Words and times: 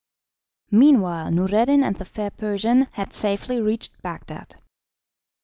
Meanwhile 0.71 1.29
Noureddin 1.29 1.83
and 1.83 1.95
the 1.97 2.05
fair 2.05 2.31
Persian 2.31 2.87
had 2.93 3.13
safely 3.13 3.61
reached 3.61 4.01
Bagdad. 4.01 4.55